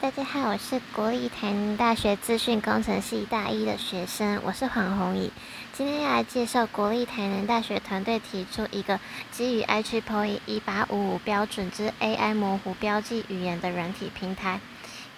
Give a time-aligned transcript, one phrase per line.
[0.00, 5.30] 大家好，我是国立台南大学资讯工程系大一的学生，我是黄宏怡。
[5.74, 8.98] 今天要来介绍国立台南大学团队提出一个
[9.30, 14.58] 基于 IEEE 一八五五标准之 AI 模糊标记语言的软体平台。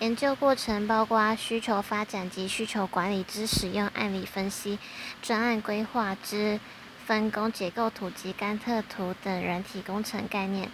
[0.00, 4.80] 研究过程包括需求发展及需求管理之使用案例分析、
[5.22, 6.58] 专案规划之
[7.06, 10.68] 分工结构图及甘特图等软体工程概念。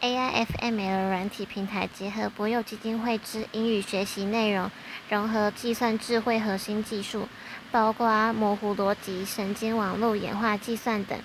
[0.00, 4.70] AIFML 软体平台结合博幼基金会之英语学习内容，
[5.08, 7.28] 融合计算智慧核心技术，
[7.72, 11.18] 包括模糊逻辑、神经网络演化计算等。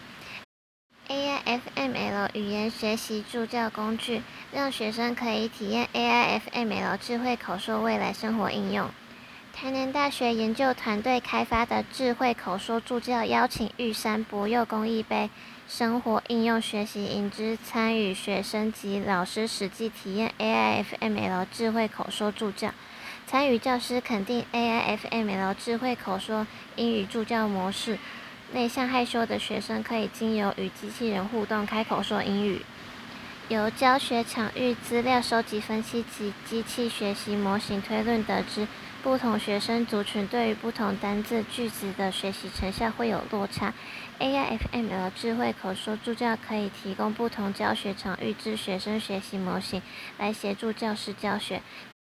[1.09, 4.21] AIFML 语言学习助教工具，
[4.53, 8.89] 让学生可以体验 AIFML 智慧口说未来生活应用。
[9.53, 15.29] 台南大学研究团队开发的智慧口说助教，邀请玉山博幼公益杯
[15.67, 22.71] 生活应用学习营之参与学生及老师实际体验 AIFML 智慧口说助教。
[23.27, 27.99] 参与教师肯定 AIFML 智慧口说英语助教模式。
[28.53, 32.65] 内向害羞的学生可以经由与机器人互动开口说英语。
[33.51, 38.65] 由教学场域资料收集分析及机器学习模型推论得知。
[39.03, 43.73] 不同学生族群对于不同单字句子的学习成效会有落差。
[44.19, 49.81] AIFML 智慧口说助教可以提供不同教学场域之学生学习模型，
[50.17, 51.61] 来协助教师教学，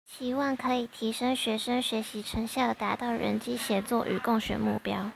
[0.06, 5.12] 期望可以提升学生学习成效，达到人机协作与共学目标。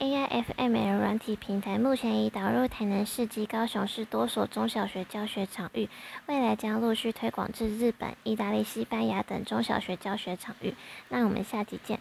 [0.00, 5.88] AIFML 软体平台目前已导入台南市及高雄市多所中小学教学场域，
[6.26, 10.74] 未来将陆续推广至日本、意大利、西班牙等中小学教学场域。
[11.08, 12.00] 那我们下集见。